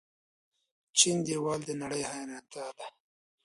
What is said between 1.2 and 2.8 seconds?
دیوال د نړۍ حیرانتیا